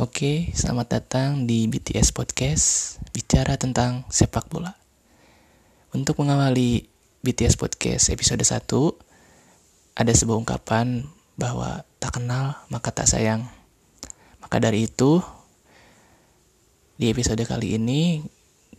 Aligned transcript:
Oke, 0.00 0.48
selamat 0.56 0.96
datang 0.96 1.44
di 1.44 1.68
BTS 1.68 2.16
Podcast 2.16 2.96
Bicara 3.12 3.60
tentang 3.60 4.08
sepak 4.08 4.48
bola. 4.48 4.72
Untuk 5.92 6.16
mengawali 6.24 6.88
BTS 7.20 7.60
Podcast 7.60 8.08
episode 8.08 8.40
1 8.40 8.64
Ada 10.00 10.12
sebuah 10.16 10.40
ungkapan 10.40 11.04
bahwa 11.36 11.84
tak 12.00 12.16
kenal 12.16 12.56
maka 12.72 12.96
tak 12.96 13.12
sayang 13.12 13.44
Maka 14.40 14.56
dari 14.56 14.88
itu 14.88 15.20
Di 16.96 17.12
episode 17.12 17.44
kali 17.44 17.76
ini 17.76 18.24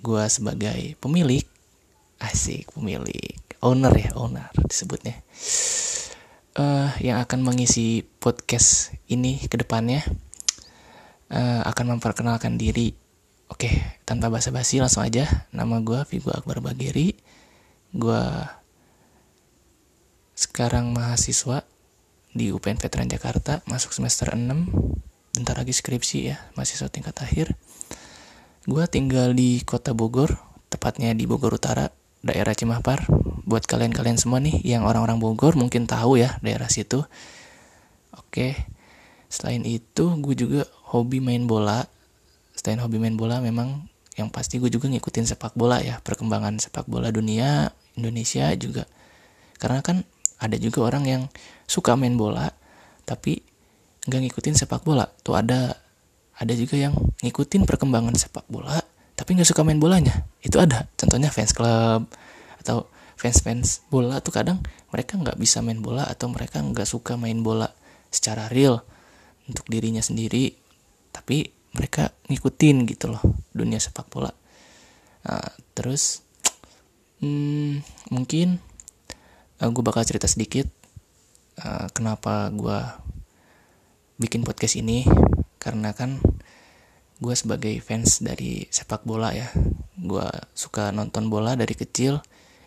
Gue 0.01 0.25
sebagai 0.25 0.97
pemilik 0.97 1.45
Asik, 2.17 2.73
pemilik 2.73 3.37
Owner 3.61 3.93
ya, 3.93 4.09
owner 4.17 4.49
disebutnya 4.65 5.21
uh, 6.57 6.89
Yang 6.97 7.29
akan 7.29 7.45
mengisi 7.45 8.09
podcast 8.17 8.89
ini 9.05 9.37
ke 9.45 9.61
depannya 9.61 10.01
uh, 11.31 11.61
akan 11.65 11.97
memperkenalkan 11.97 12.59
diri. 12.59 12.93
Oke, 13.51 13.99
tanpa 14.07 14.31
basa-basi 14.31 14.79
langsung 14.79 15.03
aja. 15.03 15.47
Nama 15.51 15.79
gue 15.83 15.99
Vigo 16.07 16.31
Akbar 16.31 16.63
Bageri. 16.63 17.15
Gue 17.91 18.23
sekarang 20.35 20.95
mahasiswa 20.95 21.67
di 22.31 22.47
UPN 22.51 22.79
Veteran 22.79 23.11
Jakarta, 23.11 23.59
masuk 23.67 23.91
semester 23.91 24.31
6. 24.31 24.71
Bentar 25.35 25.55
lagi 25.59 25.75
skripsi 25.75 26.17
ya, 26.31 26.39
mahasiswa 26.55 26.87
tingkat 26.87 27.15
akhir. 27.19 27.55
Gue 28.63 28.87
tinggal 28.87 29.35
di 29.35 29.59
kota 29.67 29.91
Bogor, 29.91 30.39
tepatnya 30.71 31.11
di 31.11 31.27
Bogor 31.27 31.55
Utara, 31.59 31.91
daerah 32.23 32.55
Cimahpar. 32.55 33.03
Buat 33.43 33.67
kalian-kalian 33.67 34.15
semua 34.15 34.39
nih 34.39 34.63
yang 34.63 34.87
orang-orang 34.87 35.19
Bogor 35.19 35.59
mungkin 35.59 35.89
tahu 35.89 36.21
ya 36.21 36.39
daerah 36.39 36.71
situ. 36.71 37.03
Oke, 38.15 38.55
selain 39.27 39.63
itu 39.67 40.15
gue 40.19 40.35
juga 40.35 40.61
hobi 40.91 41.23
main 41.23 41.47
bola 41.47 41.87
selain 42.51 42.83
hobi 42.83 42.99
main 42.99 43.15
bola 43.15 43.39
memang 43.39 43.87
yang 44.19 44.27
pasti 44.27 44.59
gue 44.59 44.67
juga 44.67 44.91
ngikutin 44.91 45.23
sepak 45.23 45.55
bola 45.55 45.79
ya. 45.79 46.03
Perkembangan 46.03 46.59
sepak 46.59 46.85
bola 46.85 47.07
dunia 47.09 47.71
Indonesia 47.95 48.51
juga. 48.59 48.83
Karena 49.55 49.79
kan 49.79 50.03
ada 50.41 50.57
juga 50.59 50.83
orang 50.83 51.03
yang 51.07 51.23
suka 51.69 51.95
main 51.95 52.17
bola 52.19 52.51
tapi 53.07 53.39
nggak 54.05 54.21
ngikutin 54.27 54.55
sepak 54.59 54.83
bola. 54.83 55.07
Tuh 55.23 55.39
ada 55.39 55.79
ada 56.35 56.53
juga 56.57 56.75
yang 56.75 56.93
ngikutin 57.23 57.63
perkembangan 57.63 58.17
sepak 58.17 58.45
bola 58.51 58.83
tapi 59.15 59.37
nggak 59.39 59.47
suka 59.47 59.63
main 59.63 59.79
bolanya. 59.79 60.27
Itu 60.43 60.59
ada. 60.59 60.91
Contohnya 60.99 61.31
fans 61.31 61.55
club 61.55 62.11
atau 62.59 62.91
fans 63.15 63.39
fans 63.39 63.67
bola 63.87 64.19
tuh 64.19 64.33
kadang 64.35 64.59
mereka 64.91 65.15
nggak 65.15 65.39
bisa 65.39 65.63
main 65.63 65.79
bola 65.79 66.03
atau 66.03 66.27
mereka 66.27 66.59
nggak 66.59 66.89
suka 66.89 67.15
main 67.15 67.39
bola 67.39 67.69
secara 68.11 68.51
real 68.51 68.83
untuk 69.47 69.65
dirinya 69.71 70.03
sendiri 70.03 70.60
tapi 71.11 71.51
mereka 71.71 72.11
ngikutin 72.27 72.87
gitu 72.87 73.11
loh 73.11 73.23
dunia 73.55 73.79
sepak 73.79 74.07
bola. 74.11 74.31
Nah, 75.27 75.51
terus 75.75 76.25
hmm, 77.23 77.83
mungkin 78.11 78.59
uh, 79.61 79.63
eh, 79.63 79.69
gue 79.69 79.83
bakal 79.83 80.03
cerita 80.03 80.27
sedikit 80.27 80.67
uh, 81.63 81.87
kenapa 81.93 82.49
gue 82.51 82.79
bikin 84.19 84.43
podcast 84.43 84.79
ini. 84.79 85.07
Karena 85.61 85.93
kan 85.93 86.17
gue 87.21 87.35
sebagai 87.37 87.77
fans 87.85 88.19
dari 88.25 88.65
sepak 88.67 89.05
bola 89.05 89.31
ya. 89.31 89.47
Gue 89.95 90.25
suka 90.57 90.89
nonton 90.89 91.29
bola 91.29 91.53
dari 91.53 91.77
kecil. 91.77 92.19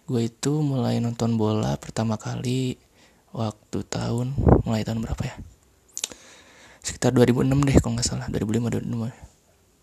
Gue 0.04 0.30
itu 0.30 0.60
mulai 0.60 1.00
nonton 1.00 1.34
bola 1.34 1.74
pertama 1.80 2.20
kali 2.20 2.78
waktu 3.34 3.82
tahun 3.90 4.36
mulai 4.62 4.86
tahun 4.86 5.02
berapa 5.02 5.22
ya 5.26 5.34
sekitar 6.84 7.16
2006 7.16 7.48
deh 7.64 7.76
kalau 7.80 7.96
nggak 7.96 8.06
salah. 8.06 8.28
2005 8.28 8.84
2006 8.84 9.34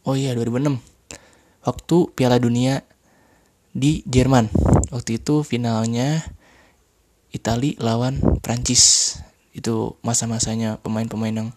oh 0.02 0.16
iya 0.18 0.34
2006 0.34 0.82
waktu 1.62 1.98
Piala 2.14 2.38
Dunia 2.42 2.82
di 3.72 4.04
Jerman. 4.04 4.52
Waktu 4.92 5.22
itu 5.22 5.48
finalnya 5.48 6.26
Itali 7.32 7.80
lawan 7.80 8.20
Prancis. 8.44 9.16
Itu 9.56 10.00
masa-masanya 10.04 10.80
pemain-pemain 10.84 11.32
yang 11.32 11.50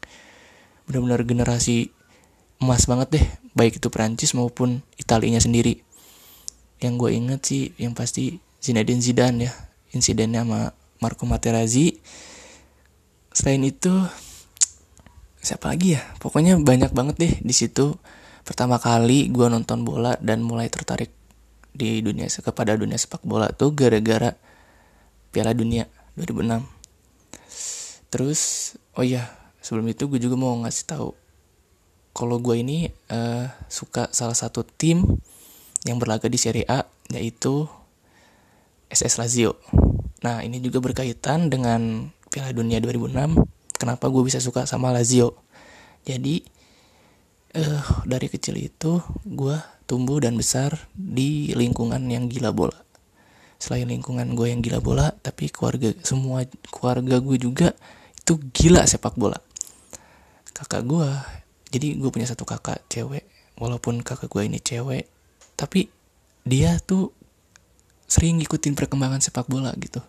benar-benar 0.87 1.27
generasi 1.27 1.91
emas 2.63 2.87
banget 2.87 3.19
deh. 3.19 3.27
Baik 3.55 3.83
itu 3.83 3.89
Prancis 3.91 4.35
maupun 4.39 4.87
Italinya 4.95 5.43
sendiri. 5.43 5.83
Yang 6.79 6.95
gue 7.01 7.11
inget 7.11 7.41
sih 7.43 7.63
yang 7.81 7.95
pasti 7.97 8.39
Zinedine 8.63 9.03
Zidane 9.03 9.51
ya. 9.51 9.53
Insidennya 9.95 10.47
sama 10.47 10.75
Marco 11.03 11.27
Materazzi. 11.27 11.99
Selain 13.35 13.63
itu 13.67 13.91
siapa 15.45 15.71
lagi 15.71 15.95
ya? 15.95 16.03
Pokoknya 16.19 16.57
banyak 16.59 16.91
banget 16.97 17.17
deh 17.21 17.35
di 17.45 17.55
situ. 17.55 17.95
Pertama 18.45 18.81
kali 18.81 19.29
gue 19.29 19.47
nonton 19.49 19.85
bola 19.85 20.17
dan 20.21 20.41
mulai 20.45 20.69
tertarik 20.73 21.13
di 21.75 21.99
dunia 22.01 22.31
kepada 22.31 22.79
dunia 22.79 22.95
sepak 22.95 23.27
bola 23.27 23.51
tuh 23.51 23.75
gara-gara 23.75 24.31
Piala 25.35 25.51
Dunia 25.51 25.91
2006 26.15 26.63
terus 28.15 28.73
oh 28.95 29.03
iya 29.03 29.27
sebelum 29.59 29.91
itu 29.91 30.07
gue 30.07 30.23
juga 30.23 30.39
mau 30.39 30.55
ngasih 30.63 30.87
tahu 30.87 31.11
kalau 32.15 32.39
gue 32.39 32.63
ini 32.63 32.87
uh, 33.11 33.51
suka 33.67 34.07
salah 34.15 34.39
satu 34.39 34.63
tim 34.63 35.03
yang 35.83 35.99
berlaga 35.99 36.31
di 36.31 36.39
Serie 36.39 36.63
A 36.71 36.87
yaitu 37.11 37.67
SS 38.87 39.19
Lazio. 39.19 39.59
Nah 40.23 40.47
ini 40.47 40.63
juga 40.63 40.79
berkaitan 40.79 41.51
dengan 41.51 42.07
Piala 42.31 42.55
Dunia 42.55 42.79
2006 42.79 43.35
kenapa 43.85 44.09
gue 44.09 44.25
bisa 44.25 44.41
suka 44.41 44.65
sama 44.65 44.89
Lazio. 44.89 45.37
Jadi 46.09 46.41
uh, 47.61 47.85
dari 48.09 48.33
kecil 48.33 48.57
itu 48.57 49.05
gue 49.29 49.57
tumbuh 49.85 50.17
dan 50.25 50.41
besar 50.41 50.89
di 50.97 51.53
lingkungan 51.53 52.01
yang 52.09 52.33
gila 52.33 52.57
bola. 52.57 52.81
Selain 53.61 53.85
lingkungan 53.85 54.33
gue 54.33 54.49
yang 54.49 54.65
gila 54.65 54.81
bola 54.81 55.13
tapi 55.21 55.53
keluarga 55.53 55.93
semua 56.01 56.49
keluarga 56.73 57.21
gue 57.21 57.37
juga 57.37 57.77
itu 58.17 58.41
gila 58.57 58.89
sepak 58.89 59.21
bola. 59.21 59.37
Kakak 60.57 60.83
gue 60.89 61.09
jadi 61.69 62.01
gue 62.01 62.09
punya 62.09 62.25
satu 62.25 62.49
kakak 62.49 62.89
cewek 62.89 63.29
walaupun 63.61 64.01
kakak 64.01 64.33
gue 64.33 64.49
ini 64.49 64.65
cewek 64.65 65.05
tapi 65.61 65.93
dia 66.49 66.81
tuh 66.81 67.13
sering 68.09 68.41
ngikutin 68.41 68.73
perkembangan 68.73 69.21
sepak 69.21 69.45
bola 69.45 69.77
gitu. 69.77 70.01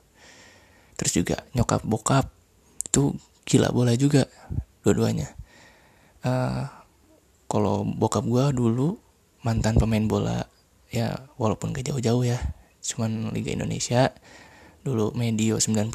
Terus 0.95 1.11
juga 1.11 1.43
nyokap 1.51 1.83
bokap 1.83 2.31
itu 2.87 3.11
gila 3.45 3.69
bola 3.71 3.93
juga 3.93 4.25
dua-duanya. 4.81 5.29
Uh, 6.25 6.65
kalau 7.45 7.85
bokap 7.85 8.25
gue 8.25 8.45
dulu 8.57 8.97
mantan 9.45 9.77
pemain 9.77 10.01
bola 10.09 10.49
ya 10.89 11.29
walaupun 11.37 11.69
gak 11.69 11.93
jauh-jauh 11.93 12.25
ya 12.25 12.41
cuman 12.81 13.29
Liga 13.33 13.53
Indonesia 13.53 14.13
dulu 14.85 15.13
medio 15.17 15.57
90-an 15.57 15.93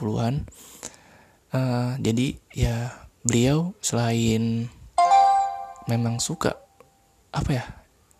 uh, 1.55 1.59
eh, 1.59 1.91
jadi 2.03 2.27
ya 2.55 2.77
beliau 3.22 3.75
selain 3.82 4.67
memang 5.87 6.19
suka 6.19 6.59
apa 7.31 7.50
ya 7.50 7.65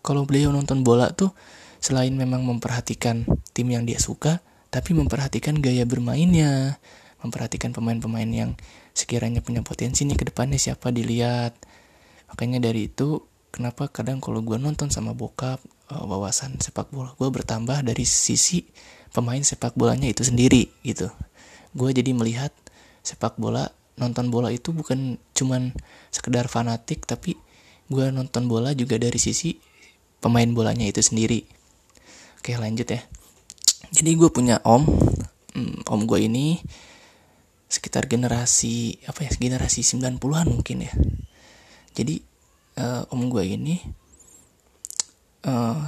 kalau 0.03 0.23
beliau 0.23 0.55
nonton 0.55 0.83
bola 0.83 1.11
tuh 1.11 1.35
selain 1.83 2.15
memang 2.15 2.47
memperhatikan 2.47 3.27
tim 3.51 3.67
yang 3.67 3.83
dia 3.83 3.99
suka 3.99 4.39
tapi 4.71 4.95
memperhatikan 4.95 5.59
gaya 5.59 5.83
bermainnya 5.83 6.79
memperhatikan 7.19 7.75
pemain-pemain 7.75 8.29
yang 8.31 8.51
sekiranya 8.91 9.39
punya 9.39 9.63
potensi 9.63 10.03
nih 10.03 10.17
ke 10.19 10.25
depannya 10.27 10.59
siapa 10.59 10.91
dilihat. 10.91 11.55
Makanya 12.31 12.71
dari 12.71 12.87
itu 12.87 13.23
kenapa 13.51 13.91
kadang 13.91 14.23
kalau 14.23 14.39
gue 14.39 14.55
nonton 14.55 14.87
sama 14.87 15.11
bokap 15.11 15.59
uh, 15.91 16.03
wawasan 16.07 16.55
sepak 16.63 16.87
bola 16.89 17.11
gue 17.19 17.27
bertambah 17.27 17.83
dari 17.83 18.07
sisi 18.07 18.63
pemain 19.11 19.43
sepak 19.43 19.75
bolanya 19.75 20.07
itu 20.07 20.23
sendiri 20.23 20.71
gitu. 20.87 21.11
Gue 21.75 21.91
jadi 21.91 22.15
melihat 22.15 22.55
sepak 23.03 23.35
bola 23.35 23.67
nonton 23.99 24.31
bola 24.31 24.49
itu 24.49 24.71
bukan 24.71 25.19
cuman 25.35 25.75
sekedar 26.09 26.47
fanatik 26.47 27.03
tapi 27.03 27.35
gue 27.91 28.05
nonton 28.09 28.47
bola 28.47 28.71
juga 28.71 28.95
dari 28.95 29.19
sisi 29.19 29.59
pemain 30.23 30.47
bolanya 30.47 30.87
itu 30.87 31.03
sendiri. 31.03 31.43
Oke 32.39 32.55
lanjut 32.55 32.87
ya. 32.87 33.03
Jadi 33.91 34.15
gue 34.15 34.29
punya 34.31 34.63
om 34.63 34.87
hmm, 35.53 35.91
om 35.91 36.01
gue 36.07 36.19
ini 36.23 36.55
sekitar 37.71 38.11
generasi 38.11 38.99
apa 39.07 39.23
ya 39.23 39.31
generasi 39.31 39.79
90-an 39.79 40.47
mungkin 40.51 40.83
ya. 40.83 40.91
Jadi 41.95 42.19
uh, 42.75 43.07
om 43.07 43.31
gue 43.31 43.47
ini 43.47 43.79
uh, 45.47 45.79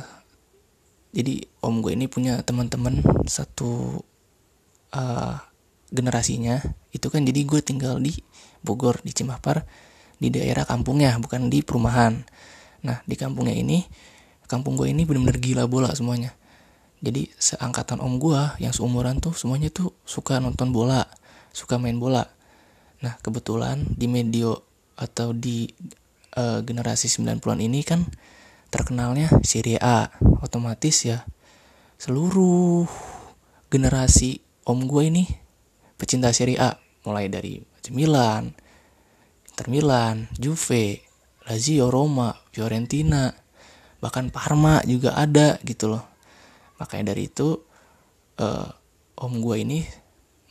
jadi 1.11 1.43
om 1.59 1.83
gue 1.83 1.91
ini 1.91 2.07
punya 2.07 2.39
teman-teman 2.39 3.03
satu 3.27 3.99
uh, 4.95 5.35
generasinya. 5.91 6.63
Itu 6.95 7.11
kan 7.11 7.27
jadi 7.27 7.43
gue 7.43 7.59
tinggal 7.59 7.99
di 7.99 8.15
Bogor 8.63 9.03
di 9.03 9.11
Cimahpar 9.11 9.67
di 10.15 10.31
daerah 10.31 10.63
kampungnya 10.63 11.19
bukan 11.19 11.51
di 11.51 11.67
perumahan. 11.67 12.23
Nah 12.87 13.03
di 13.03 13.19
kampungnya 13.19 13.59
ini 13.59 13.83
kampung 14.47 14.79
gue 14.79 14.87
ini 14.87 15.03
benar-benar 15.03 15.35
gila 15.35 15.63
bola 15.67 15.91
semuanya. 15.91 16.31
Jadi 17.03 17.27
seangkatan 17.35 17.99
om 17.99 18.15
gue 18.15 18.39
yang 18.63 18.71
seumuran 18.71 19.19
tuh 19.19 19.35
semuanya 19.35 19.67
tuh 19.67 19.91
suka 20.07 20.39
nonton 20.39 20.71
bola 20.71 21.03
suka 21.53 21.77
main 21.77 22.01
bola. 22.01 22.25
Nah, 23.05 23.15
kebetulan 23.21 23.85
di 23.93 24.09
medio 24.09 24.57
atau 24.97 25.31
di 25.31 25.69
uh, 26.37 26.59
generasi 26.65 27.07
90-an 27.07 27.61
ini 27.61 27.85
kan 27.85 28.05
terkenalnya 28.73 29.29
Serie 29.45 29.77
A 29.77 30.09
otomatis 30.41 31.05
ya 31.05 31.21
seluruh 32.01 32.89
generasi 33.69 34.41
om 34.65 34.81
gue 34.89 35.03
ini 35.13 35.23
pecinta 35.95 36.33
Serie 36.33 36.57
A 36.57 36.73
mulai 37.05 37.29
dari 37.29 37.61
Milan, 37.91 38.55
Inter 39.51 39.67
Milan, 39.67 40.31
Juve, 40.39 41.03
Lazio, 41.43 41.91
Roma, 41.91 42.31
Fiorentina, 42.55 43.27
bahkan 43.99 44.31
Parma 44.31 44.79
juga 44.87 45.19
ada 45.19 45.59
gitu 45.67 45.91
loh. 45.91 46.03
Makanya 46.79 47.11
dari 47.11 47.27
itu 47.27 47.59
uh, 48.39 48.67
om 49.19 49.33
gue 49.43 49.57
ini 49.59 49.79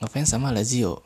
ngefans 0.02 0.34
sama 0.34 0.50
Lazio. 0.50 0.98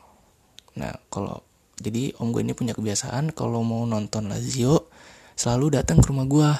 Nah 0.73 0.97
kalau 1.13 1.45
jadi 1.77 2.17
om 2.17 2.33
gue 2.33 2.41
ini 2.41 2.57
punya 2.57 2.73
kebiasaan 2.73 3.37
kalau 3.37 3.61
mau 3.61 3.85
nonton 3.85 4.25
Lazio 4.25 4.89
selalu 5.37 5.77
datang 5.77 6.01
ke 6.01 6.09
rumah 6.09 6.25
gue. 6.25 6.51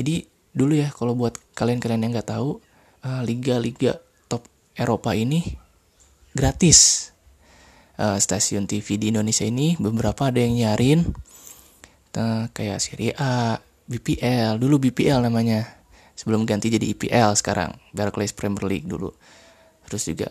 Jadi 0.00 0.24
dulu 0.56 0.72
ya 0.72 0.88
kalau 0.88 1.12
buat 1.12 1.36
kalian-kalian 1.52 2.08
yang 2.08 2.12
nggak 2.16 2.32
tahu 2.32 2.56
uh, 3.04 3.20
liga-liga 3.20 4.00
top 4.32 4.48
Eropa 4.72 5.12
ini 5.12 5.44
gratis 6.32 7.12
uh, 8.00 8.16
stasiun 8.16 8.64
TV 8.64 8.96
di 8.96 9.12
Indonesia 9.12 9.44
ini 9.44 9.76
beberapa 9.76 10.32
ada 10.32 10.40
yang 10.40 10.56
nyarin 10.56 11.12
uh, 12.16 12.48
kayak 12.52 12.80
Serie 12.80 13.12
A, 13.20 13.60
BPL, 13.88 14.56
dulu 14.56 14.80
BPL 14.88 15.20
namanya. 15.20 15.80
Sebelum 16.12 16.44
ganti 16.44 16.68
jadi 16.68 16.84
IPL 16.92 17.34
sekarang, 17.40 17.72
Barclays 17.96 18.36
Premier 18.36 18.68
League 18.68 18.84
dulu. 18.86 19.10
Terus 19.88 20.04
juga 20.12 20.28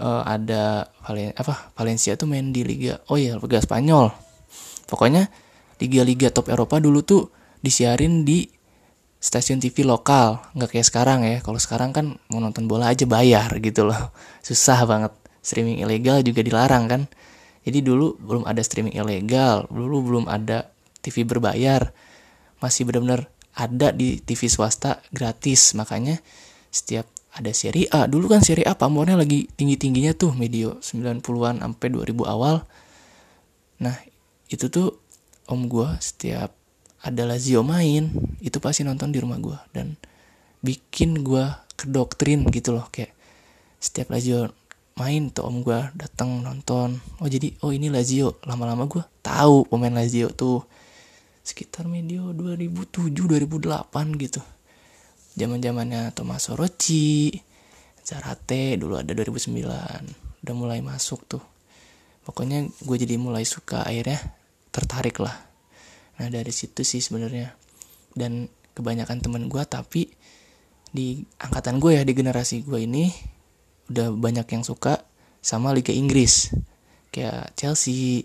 uh, 0.00 0.22
ada 0.24 0.88
Valen 1.04 1.34
apa 1.36 1.74
Valencia 1.76 2.14
tuh 2.14 2.30
main 2.30 2.54
di 2.54 2.62
liga 2.64 3.02
oh 3.12 3.18
iya 3.18 3.36
liga 3.36 3.60
Spanyol. 3.60 4.10
Pokoknya 4.88 5.28
liga-liga 5.78 6.32
top 6.32 6.48
Eropa 6.48 6.80
dulu 6.80 7.04
tuh 7.04 7.28
disiarin 7.60 8.24
di 8.24 8.48
stasiun 9.18 9.60
TV 9.60 9.84
lokal, 9.84 10.40
nggak 10.56 10.70
kayak 10.72 10.86
sekarang 10.88 11.26
ya. 11.26 11.44
Kalau 11.44 11.60
sekarang 11.60 11.92
kan 11.92 12.16
mau 12.32 12.40
nonton 12.40 12.64
bola 12.64 12.88
aja 12.88 13.04
bayar 13.04 13.52
gitu 13.60 13.84
loh. 13.84 14.14
Susah 14.46 14.80
banget 14.88 15.12
streaming 15.48 15.80
ilegal 15.80 16.20
juga 16.20 16.44
dilarang 16.44 16.84
kan 16.90 17.02
jadi 17.64 17.80
dulu 17.80 18.20
belum 18.20 18.44
ada 18.44 18.60
streaming 18.60 18.96
ilegal 18.96 19.64
dulu 19.72 20.04
belum 20.04 20.24
ada 20.28 20.68
TV 21.00 21.24
berbayar 21.24 21.88
masih 22.60 22.84
benar-benar 22.84 23.32
ada 23.56 23.90
di 23.94 24.20
TV 24.20 24.50
swasta 24.50 25.00
gratis 25.10 25.72
makanya 25.72 26.20
setiap 26.68 27.08
ada 27.38 27.54
seri 27.54 27.86
A. 27.94 28.10
Dulu 28.10 28.26
kan 28.26 28.42
seri 28.42 28.66
A 28.66 28.74
pamornya 28.74 29.14
lagi 29.14 29.46
tinggi-tingginya 29.46 30.10
tuh 30.18 30.34
medio 30.34 30.82
90-an 30.82 31.62
sampai 31.62 31.88
2000 31.94 32.26
awal. 32.26 32.66
Nah 33.78 33.94
itu 34.50 34.66
tuh 34.66 34.98
om 35.46 35.70
gue 35.70 35.86
setiap 36.02 36.50
ada 36.98 37.22
Lazio 37.22 37.62
main 37.62 38.10
itu 38.42 38.58
pasti 38.58 38.82
nonton 38.82 39.14
di 39.14 39.22
rumah 39.22 39.38
gue 39.38 39.54
dan 39.70 39.94
bikin 40.66 41.22
gue 41.22 41.46
kedoktrin 41.78 42.42
gitu 42.50 42.74
loh 42.74 42.90
kayak 42.90 43.14
setiap 43.78 44.10
Lazio 44.10 44.50
main 44.98 45.30
tuh 45.30 45.46
om 45.46 45.62
gue 45.62 45.78
datang 45.94 46.42
nonton. 46.42 46.98
Oh 47.22 47.30
jadi 47.30 47.54
oh 47.62 47.70
ini 47.70 47.86
Lazio. 47.86 48.42
Lama-lama 48.42 48.90
gue 48.90 49.06
tahu 49.22 49.70
pemain 49.70 49.94
Lazio 49.94 50.34
tuh. 50.34 50.66
Sekitar 51.46 51.88
medio 51.88 52.34
2007 52.36 53.08
2008 53.08 53.88
gitu 54.20 54.42
zaman 55.38 55.62
zamannya 55.62 56.10
Tommaso 56.12 56.58
Rocci 56.58 57.30
Zarate 58.08 58.80
dulu 58.80 58.98
ada 58.98 59.12
2009 59.12 59.52
udah 60.40 60.54
mulai 60.56 60.80
masuk 60.80 61.28
tuh. 61.28 61.44
Pokoknya 62.24 62.64
gue 62.64 62.96
jadi 62.96 63.20
mulai 63.20 63.44
suka 63.44 63.84
akhirnya 63.84 64.16
tertarik 64.72 65.20
lah. 65.20 65.36
Nah 66.16 66.32
dari 66.32 66.48
situ 66.48 66.80
sih 66.84 67.04
sebenarnya. 67.04 67.52
Dan 68.16 68.48
kebanyakan 68.72 69.20
temen 69.20 69.52
gue 69.52 69.60
tapi 69.68 70.08
di 70.88 71.20
angkatan 71.36 71.76
gue 71.76 72.00
ya 72.00 72.02
di 72.02 72.16
generasi 72.16 72.64
gue 72.64 72.80
ini 72.88 73.12
udah 73.92 74.08
banyak 74.16 74.48
yang 74.56 74.64
suka 74.64 75.04
sama 75.44 75.76
Liga 75.76 75.92
Inggris. 75.92 76.52
Kayak 77.12 77.52
Chelsea, 77.60 78.24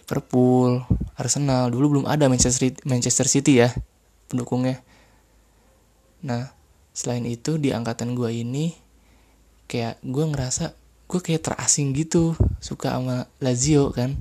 Liverpool, 0.00 0.80
Arsenal. 1.20 1.68
Dulu 1.68 2.00
belum 2.00 2.06
ada 2.08 2.28
Manchester 2.32 2.72
Manchester 2.88 3.28
City 3.28 3.60
ya 3.60 3.68
pendukungnya. 4.32 4.80
Nah 6.22 6.54
selain 6.92 7.24
itu 7.26 7.58
di 7.58 7.74
angkatan 7.74 8.14
gue 8.14 8.30
ini 8.30 8.74
kayak 9.66 10.02
gue 10.04 10.24
ngerasa 10.28 10.74
gue 11.08 11.20
kayak 11.20 11.44
terasing 11.44 11.92
gitu 11.92 12.38
suka 12.62 12.96
sama 12.96 13.28
Lazio 13.42 13.90
kan. 13.92 14.16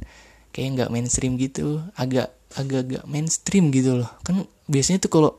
Kayak 0.51 0.69
nggak 0.75 0.91
mainstream 0.91 1.39
gitu 1.39 1.79
agak 1.95 2.35
agak-agak 2.57 3.07
mainstream 3.07 3.71
gitu 3.71 4.03
loh. 4.03 4.11
Kan 4.27 4.43
biasanya 4.67 4.99
tuh 5.07 5.11
kalau 5.13 5.31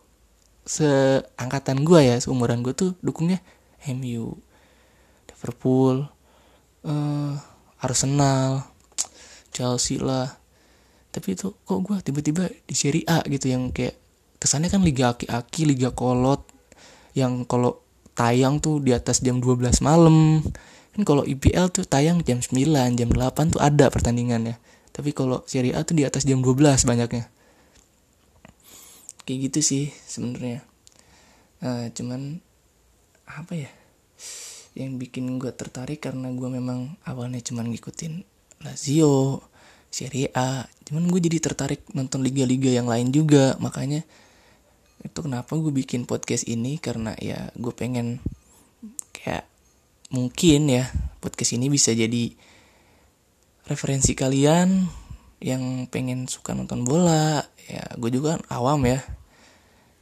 seangkatan 0.64 1.82
gue 1.82 2.00
ya 2.00 2.16
seumuran 2.22 2.62
gue 2.62 2.72
tuh 2.72 2.94
dukungnya 3.02 3.42
MU 3.90 4.38
Liverpool 5.26 6.06
uh, 6.86 7.34
Arsenal 7.82 8.62
Chelsea 9.50 9.98
lah. 9.98 10.38
Tapi 11.12 11.36
itu 11.36 11.52
kok 11.52 11.80
gue 11.82 11.96
tiba-tiba 12.00 12.48
di 12.48 12.74
Serie 12.78 13.04
A 13.04 13.20
gitu 13.26 13.50
yang 13.50 13.74
kayak 13.74 13.98
kesannya 14.40 14.72
kan 14.72 14.80
liga 14.80 15.12
aki-aki 15.12 15.68
liga 15.68 15.92
kolot 15.92 16.51
yang 17.12 17.44
kalau 17.44 17.82
tayang 18.12 18.60
tuh 18.60 18.80
di 18.80 18.92
atas 18.92 19.20
jam 19.24 19.40
12 19.40 19.80
malam. 19.84 20.44
Kan 20.92 21.02
kalau 21.08 21.24
IPL 21.24 21.72
tuh 21.72 21.88
tayang 21.88 22.20
jam 22.20 22.40
9 22.40 22.52
jam 22.96 23.08
8 23.08 23.52
tuh 23.56 23.60
ada 23.60 23.88
pertandingannya. 23.88 24.60
Tapi 24.92 25.16
kalau 25.16 25.40
Serie 25.48 25.72
A 25.72 25.80
tuh 25.88 25.96
di 25.96 26.04
atas 26.04 26.28
jam 26.28 26.44
12 26.44 26.84
banyaknya. 26.84 27.32
Kayak 29.24 29.38
gitu 29.48 29.60
sih 29.64 29.84
sebenarnya. 30.04 30.60
Uh, 31.64 31.88
cuman 31.96 32.44
apa 33.24 33.52
ya? 33.56 33.70
Yang 34.76 35.08
bikin 35.08 35.40
gue 35.40 35.52
tertarik 35.52 36.04
karena 36.04 36.28
gue 36.32 36.48
memang 36.48 36.96
awalnya 37.08 37.40
cuman 37.40 37.72
ngikutin 37.72 38.24
Lazio, 38.62 39.42
Serie 39.92 40.32
A, 40.32 40.64
cuman 40.88 41.10
gue 41.10 41.20
jadi 41.20 41.42
tertarik 41.42 41.84
nonton 41.92 42.24
liga-liga 42.24 42.72
yang 42.72 42.88
lain 42.88 43.12
juga, 43.12 43.58
makanya 43.60 44.06
itu 45.02 45.18
kenapa 45.18 45.58
gue 45.58 45.74
bikin 45.74 46.06
podcast 46.06 46.46
ini? 46.46 46.78
Karena 46.78 47.12
ya 47.18 47.50
gue 47.58 47.74
pengen 47.74 48.22
kayak 49.10 49.46
mungkin 50.14 50.70
ya 50.70 50.86
podcast 51.18 51.58
ini 51.58 51.66
bisa 51.66 51.90
jadi 51.90 52.30
referensi 53.66 54.14
kalian 54.14 54.86
yang 55.42 55.90
pengen 55.90 56.30
suka 56.30 56.54
nonton 56.54 56.86
bola. 56.86 57.42
Ya 57.66 57.82
gue 57.98 58.10
juga 58.14 58.38
kan 58.38 58.42
awam 58.62 58.86
ya. 58.86 59.02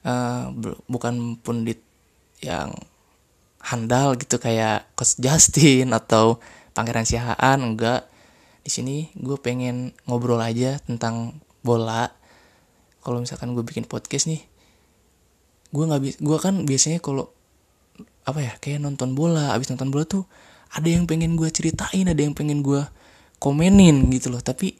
Uh, 0.00 0.52
bukan 0.88 1.36
pundit 1.40 1.80
yang 2.40 2.72
handal 3.60 4.16
gitu 4.16 4.40
kayak 4.40 4.88
Coach 4.96 5.20
Justin 5.20 5.92
atau 5.92 6.40
Pangeran 6.76 7.08
Siahaan 7.08 7.60
enggak. 7.60 8.08
Di 8.60 8.68
sini 8.68 9.08
gue 9.16 9.40
pengen 9.40 9.96
ngobrol 10.04 10.40
aja 10.40 10.76
tentang 10.84 11.40
bola. 11.64 12.12
Kalau 13.00 13.24
misalkan 13.24 13.56
gue 13.56 13.64
bikin 13.64 13.88
podcast 13.88 14.28
nih 14.28 14.49
gue 15.70 15.84
nggak 15.86 16.02
bisa 16.02 16.16
gue 16.18 16.38
kan 16.42 16.54
biasanya 16.66 16.98
kalau 16.98 17.30
apa 18.26 18.40
ya 18.42 18.52
kayak 18.58 18.82
nonton 18.82 19.14
bola 19.14 19.54
abis 19.54 19.70
nonton 19.70 19.90
bola 19.94 20.04
tuh 20.04 20.26
ada 20.70 20.86
yang 20.86 21.06
pengen 21.06 21.34
gue 21.34 21.50
ceritain 21.50 22.06
ada 22.06 22.20
yang 22.22 22.34
pengen 22.34 22.62
gue 22.62 22.82
komenin 23.40 24.06
gitu 24.12 24.30
loh. 24.30 24.44
Tapi 24.44 24.76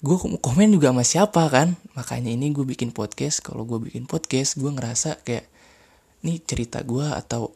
gue 0.00 0.16
komen 0.40 0.68
juga 0.72 0.94
sama 0.94 1.04
siapa 1.04 1.42
kan? 1.50 1.74
Makanya 1.98 2.30
ini 2.32 2.54
gue 2.54 2.64
bikin 2.64 2.94
podcast 2.94 3.42
kalau 3.44 3.66
gue 3.66 3.90
bikin 3.90 4.06
podcast 4.06 4.56
gue 4.56 4.70
ngerasa 4.70 5.20
kayak 5.26 5.50
nih 6.22 6.38
cerita 6.46 6.80
gue 6.86 7.02
atau 7.02 7.52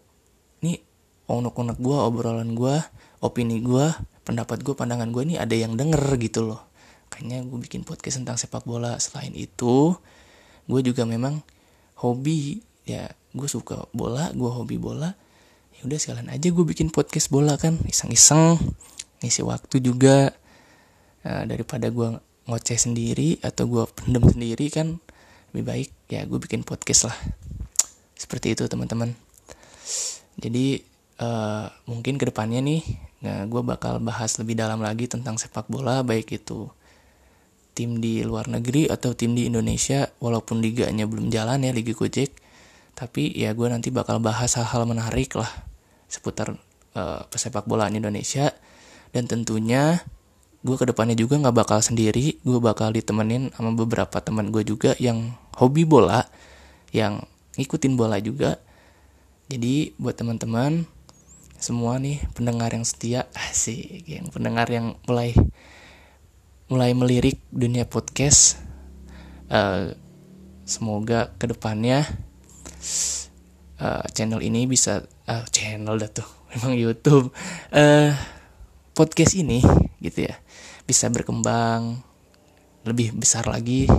ini 0.60 0.82
unek-unek 1.30 1.78
gue 1.78 1.96
obrolan 1.96 2.58
gue 2.58 2.76
opini 3.22 3.62
gue 3.62 3.86
pendapat 4.26 4.66
gue 4.66 4.74
pandangan 4.74 5.08
gue 5.14 5.22
ini 5.22 5.34
ada 5.38 5.54
yang 5.54 5.78
denger 5.78 6.02
gitu 6.18 6.44
loh. 6.44 6.60
Kayaknya 7.08 7.46
gue 7.46 7.58
bikin 7.62 7.86
podcast 7.86 8.20
tentang 8.20 8.36
sepak 8.36 8.66
bola. 8.66 8.98
Selain 8.98 9.32
itu 9.32 9.94
gue 10.66 10.80
juga 10.82 11.06
memang 11.06 11.40
hobi. 12.00 12.62
Ya 12.86 13.12
gue 13.36 13.48
suka 13.50 13.90
bola 13.92 14.30
gue 14.32 14.50
hobi 14.50 14.76
bola. 14.78 15.12
Ya 15.76 15.84
udah 15.84 15.98
sekalian 16.00 16.32
aja 16.32 16.48
gue 16.48 16.64
bikin 16.64 16.88
podcast 16.88 17.28
bola 17.28 17.58
kan. 17.60 17.76
Iseng-iseng 17.84 18.56
ngisi 19.20 19.42
waktu 19.44 19.82
juga. 19.82 20.32
Nah, 21.26 21.42
daripada 21.42 21.90
gue 21.90 22.22
ngoceh 22.46 22.78
sendiri 22.78 23.42
atau 23.42 23.66
gue 23.66 23.84
pendem 23.98 24.22
sendiri 24.22 24.70
kan 24.70 25.02
lebih 25.50 25.64
baik 25.66 25.90
ya 26.06 26.22
gue 26.22 26.38
bikin 26.38 26.62
podcast 26.62 27.10
lah. 27.10 27.18
Seperti 28.14 28.54
itu 28.54 28.64
teman-teman. 28.70 29.12
Jadi 30.36 30.84
uh, 31.20 31.66
mungkin 31.88 32.20
ke 32.20 32.28
depannya 32.28 32.60
nih, 32.60 32.84
nah, 33.24 33.48
gue 33.48 33.62
bakal 33.64 33.98
bahas 34.04 34.36
lebih 34.36 34.52
dalam 34.52 34.84
lagi 34.84 35.08
tentang 35.08 35.40
sepak 35.40 35.66
bola, 35.66 36.04
baik 36.04 36.36
itu 36.36 36.68
tim 37.76 38.00
di 38.00 38.24
luar 38.24 38.48
negeri 38.48 38.88
atau 38.88 39.12
tim 39.12 39.36
di 39.36 39.44
Indonesia, 39.44 40.08
walaupun 40.16 40.64
liganya 40.64 41.04
belum 41.04 41.28
jalan 41.28 41.60
ya 41.60 41.76
Liga 41.76 41.92
Gojek, 41.92 42.32
tapi 42.96 43.36
ya 43.36 43.52
gue 43.52 43.68
nanti 43.68 43.92
bakal 43.92 44.16
bahas 44.24 44.56
hal-hal 44.56 44.88
menarik 44.88 45.36
lah 45.36 45.52
seputar 46.08 46.56
uh, 46.96 47.28
pesepak 47.28 47.68
bola 47.68 47.92
Indonesia. 47.92 48.56
Dan 49.12 49.28
tentunya 49.28 50.00
gue 50.66 50.76
ke 50.76 50.88
depannya 50.88 51.14
juga 51.14 51.38
nggak 51.38 51.56
bakal 51.56 51.78
sendiri 51.78 52.42
gue 52.42 52.58
bakal 52.58 52.90
ditemenin 52.90 53.54
sama 53.54 53.70
beberapa 53.76 54.18
teman 54.18 54.50
gue 54.50 54.66
juga 54.66 54.98
yang 54.98 55.38
hobi 55.54 55.86
bola 55.86 56.26
yang 56.90 57.22
ngikutin 57.60 57.94
bola 57.94 58.18
juga. 58.18 58.58
Jadi 59.46 59.94
buat 59.94 60.18
teman-teman 60.18 60.88
semua 61.56 61.96
nih 62.02 62.20
pendengar 62.36 62.74
yang 62.74 62.84
setia 62.84 63.30
asik 63.32 64.04
yang 64.04 64.28
pendengar 64.28 64.68
yang 64.68 64.98
mulai 65.08 65.32
mulai 66.66 66.92
melirik 66.92 67.42
dunia 67.48 67.86
podcast 67.86 68.58
uh, 69.50 69.94
semoga 70.66 71.32
ke 71.38 71.50
depannya 71.50 72.02
uh, 73.78 74.04
channel 74.10 74.42
ini 74.42 74.66
bisa 74.66 75.06
uh, 75.30 75.46
channel 75.50 75.98
dah 75.98 76.10
tuh 76.10 76.28
memang 76.54 76.74
YouTube 76.74 77.30
uh, 77.74 78.10
podcast 78.94 79.38
ini 79.38 79.62
gitu 80.02 80.26
ya 80.26 80.34
bisa 80.84 81.06
berkembang 81.10 82.02
lebih 82.86 83.14
besar 83.14 83.46
lagi 83.50 83.90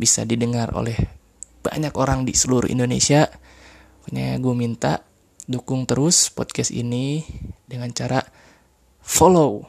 bisa 0.00 0.24
didengar 0.24 0.72
oleh 0.72 0.96
banyak 1.60 1.92
orang 1.96 2.24
di 2.24 2.32
seluruh 2.32 2.70
Indonesia 2.70 3.28
Pokoknya 4.08 4.40
gue 4.40 4.54
minta 4.56 5.04
dukung 5.44 5.84
terus 5.84 6.32
podcast 6.32 6.72
ini 6.72 7.20
dengan 7.68 7.92
cara 7.92 8.24
follow. 9.04 9.68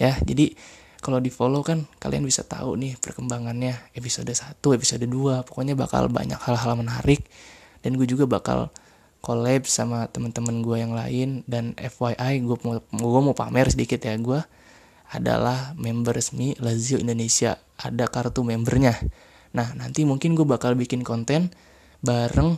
Ya, 0.00 0.16
jadi 0.24 0.56
kalau 1.04 1.20
di 1.20 1.28
follow 1.28 1.60
kan 1.60 1.84
kalian 2.00 2.24
bisa 2.24 2.48
tahu 2.48 2.80
nih 2.80 2.96
perkembangannya. 2.96 3.92
Episode 3.92 4.32
1, 4.32 4.56
episode 4.56 5.04
2. 5.04 5.44
Pokoknya 5.44 5.76
bakal 5.76 6.08
banyak 6.08 6.40
hal-hal 6.40 6.80
menarik. 6.80 7.20
Dan 7.84 8.00
gue 8.00 8.08
juga 8.08 8.24
bakal 8.24 8.72
collab 9.20 9.68
sama 9.68 10.08
teman-teman 10.08 10.64
gue 10.64 10.76
yang 10.80 10.96
lain. 10.96 11.44
Dan 11.44 11.76
FYI 11.76 12.40
gue 12.40 12.56
mau 12.64 12.80
gue 12.80 13.20
mau 13.20 13.36
pamer 13.36 13.68
sedikit 13.68 14.00
ya. 14.00 14.16
Gue 14.16 14.40
adalah 15.12 15.76
member 15.76 16.16
resmi 16.16 16.56
Lazio 16.56 16.96
Indonesia. 16.96 17.60
Ada 17.76 18.08
kartu 18.08 18.40
membernya. 18.40 18.96
Nah 19.52 19.76
nanti 19.76 20.08
mungkin 20.08 20.32
gue 20.32 20.48
bakal 20.48 20.72
bikin 20.72 21.04
konten 21.04 21.52
bareng 22.00 22.56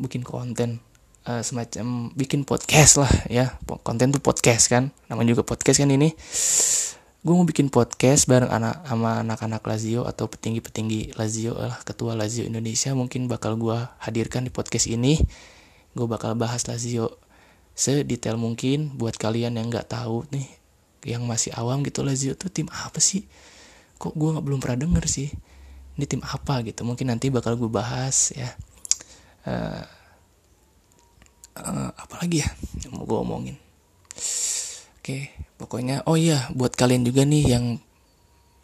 bikin 0.00 0.24
konten 0.24 0.80
uh, 1.28 1.44
semacam 1.44 2.08
bikin 2.16 2.48
podcast 2.48 3.04
lah 3.04 3.12
ya. 3.28 3.60
Konten 3.84 4.16
tuh 4.16 4.24
podcast 4.24 4.72
kan. 4.72 4.96
Namanya 5.12 5.36
juga 5.36 5.44
podcast 5.44 5.84
kan 5.84 5.92
ini 5.92 6.16
gue 7.24 7.32
mau 7.32 7.48
bikin 7.48 7.72
podcast 7.72 8.28
bareng 8.28 8.52
anak 8.52 8.84
sama 8.84 9.24
anak-anak 9.24 9.64
Lazio 9.64 10.04
atau 10.04 10.28
petinggi-petinggi 10.28 11.16
Lazio 11.16 11.56
lah 11.56 11.80
ketua 11.80 12.12
Lazio 12.12 12.44
Indonesia 12.44 12.92
mungkin 12.92 13.32
bakal 13.32 13.56
gue 13.56 13.80
hadirkan 14.04 14.44
di 14.44 14.52
podcast 14.52 14.92
ini. 14.92 15.16
Gue 15.96 16.04
bakal 16.04 16.36
bahas 16.36 16.68
Lazio 16.68 17.16
sedetail 17.72 18.36
mungkin 18.36 18.92
buat 19.00 19.16
kalian 19.16 19.56
yang 19.56 19.72
nggak 19.72 19.88
tahu 19.96 20.28
nih 20.36 20.44
yang 21.08 21.24
masih 21.24 21.56
awam 21.56 21.80
gitu 21.80 22.04
Lazio 22.04 22.36
tuh 22.36 22.52
tim 22.52 22.68
apa 22.68 23.00
sih? 23.00 23.24
Kok 23.96 24.12
gue 24.12 24.28
nggak 24.36 24.44
belum 24.44 24.60
pernah 24.60 24.84
denger 24.84 25.08
sih 25.08 25.32
ini 25.96 26.04
tim 26.04 26.20
apa 26.20 26.60
gitu. 26.60 26.84
Mungkin 26.84 27.08
nanti 27.08 27.32
bakal 27.32 27.56
gue 27.56 27.72
bahas 27.72 28.36
ya. 28.36 28.52
Uh, 29.48 29.80
uh, 31.56 31.88
apa 31.88 32.20
lagi 32.20 32.44
ya 32.44 32.48
yang 32.84 33.00
mau 33.00 33.08
gue 33.08 33.16
omongin 33.16 33.56
oke 35.04 35.28
pokoknya 35.60 36.00
oh 36.08 36.16
iya 36.16 36.48
buat 36.56 36.72
kalian 36.72 37.04
juga 37.04 37.28
nih 37.28 37.44
yang 37.44 37.76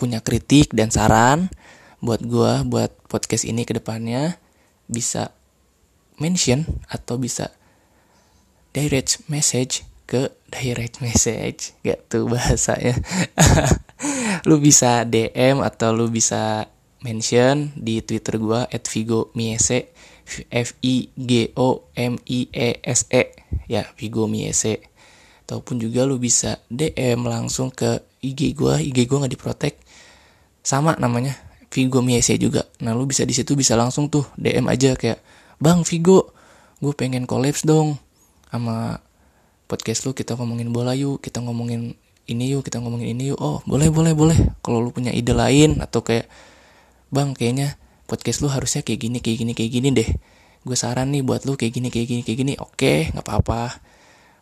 punya 0.00 0.24
kritik 0.24 0.72
dan 0.72 0.88
saran 0.88 1.52
buat 2.00 2.24
gue 2.24 2.64
buat 2.64 2.96
podcast 3.12 3.44
ini 3.44 3.68
ke 3.68 3.76
depannya 3.76 4.40
bisa 4.88 5.36
mention 6.16 6.64
atau 6.88 7.20
bisa 7.20 7.52
direct 8.72 9.20
message 9.28 9.84
ke 10.08 10.32
direct 10.48 10.98
message 11.04 11.76
gak 11.86 12.08
tuh 12.08 12.26
bahasanya. 12.26 12.98
Lu 14.48 14.58
bisa 14.58 15.04
DM 15.04 15.60
atau 15.60 15.92
lu 15.92 16.08
bisa 16.08 16.72
mention 17.04 17.70
di 17.76 18.00
Twitter 18.00 18.40
gue 18.40 18.64
at 18.64 18.88
Vigo 18.88 19.28
Miese 19.36 19.92
F 20.48 20.72
I 20.80 21.12
G 21.14 21.52
O 21.54 21.92
M 21.92 22.16
I 22.24 22.48
E 22.48 22.80
S 22.80 23.04
E. 23.12 23.36
Ya 23.68 23.84
Vigo 24.00 24.24
Miese 24.24 24.89
ataupun 25.50 25.82
juga 25.82 26.06
lu 26.06 26.22
bisa 26.22 26.62
DM 26.70 27.26
langsung 27.26 27.74
ke 27.74 27.98
IG 28.22 28.54
gue 28.54 28.86
IG 28.86 29.10
gue 29.10 29.18
nggak 29.18 29.34
diprotek. 29.34 29.82
Sama 30.62 30.94
namanya 30.94 31.34
Vigo 31.74 32.06
Miese 32.06 32.38
juga. 32.38 32.70
Nah 32.86 32.94
lu 32.94 33.02
bisa 33.10 33.26
di 33.26 33.34
situ 33.34 33.58
bisa 33.58 33.74
langsung 33.74 34.06
tuh 34.06 34.22
DM 34.38 34.70
aja 34.70 34.94
kayak 34.94 35.18
bang 35.58 35.82
Vigo 35.82 36.30
gue 36.78 36.94
pengen 36.94 37.26
kolaps 37.26 37.66
dong 37.66 37.98
sama 38.46 39.02
podcast 39.66 40.06
lu. 40.06 40.14
Kita 40.14 40.38
ngomongin 40.38 40.70
bola 40.70 40.94
yuk 40.94 41.18
kita 41.18 41.42
ngomongin 41.42 41.98
ini 42.30 42.44
yuk 42.54 42.62
kita 42.62 42.78
ngomongin 42.78 43.18
ini 43.18 43.34
yuk. 43.34 43.42
Oh 43.42 43.58
boleh 43.66 43.90
boleh 43.90 44.14
boleh. 44.14 44.38
Kalau 44.62 44.78
lu 44.78 44.94
punya 44.94 45.10
ide 45.10 45.34
lain 45.34 45.82
atau 45.82 46.06
kayak 46.06 46.30
bang 47.10 47.34
kayaknya 47.34 47.74
podcast 48.06 48.38
lu 48.38 48.54
harusnya 48.54 48.86
kayak 48.86 49.02
gini 49.02 49.18
kayak 49.18 49.42
gini 49.42 49.52
kayak 49.58 49.70
gini 49.74 49.88
deh. 49.98 50.10
Gue 50.62 50.78
saran 50.78 51.10
nih 51.10 51.26
buat 51.26 51.42
lu 51.42 51.58
kayak 51.58 51.74
gini 51.74 51.90
kayak 51.90 52.06
gini 52.06 52.22
kayak 52.22 52.38
gini. 52.38 52.52
Oke 52.54 53.10
nggak 53.10 53.26
apa-apa 53.26 53.89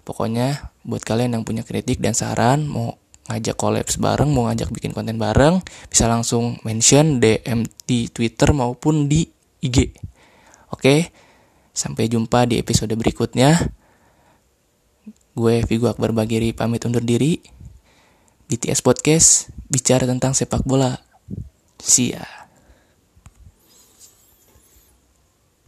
pokoknya 0.08 0.72
buat 0.88 1.04
kalian 1.04 1.36
yang 1.36 1.44
punya 1.44 1.60
kritik 1.68 2.00
dan 2.00 2.16
saran 2.16 2.64
mau 2.64 2.96
ngajak 3.28 3.60
kolaps 3.60 4.00
bareng 4.00 4.32
mau 4.32 4.48
ngajak 4.48 4.72
bikin 4.72 4.96
konten 4.96 5.20
bareng 5.20 5.60
bisa 5.92 6.08
langsung 6.08 6.56
mention 6.64 7.20
DM 7.20 7.68
di 7.84 8.08
Twitter 8.08 8.56
maupun 8.56 9.04
di 9.04 9.28
IG 9.60 9.92
oke 10.72 11.12
sampai 11.76 12.08
jumpa 12.08 12.48
di 12.48 12.56
episode 12.56 12.96
berikutnya 12.96 13.52
gue 15.36 15.62
Vigo 15.68 15.92
Akbar 15.92 16.16
Bagiri 16.16 16.56
pamit 16.56 16.82
undur 16.88 17.04
diri 17.04 17.38
BTS 18.48 18.80
Podcast 18.80 19.52
bicara 19.68 20.08
tentang 20.08 20.32
sepak 20.32 20.64
bola. 20.64 20.96
See 21.76 22.16
ya. 22.16 22.37